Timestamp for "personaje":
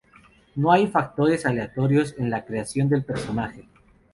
3.05-3.69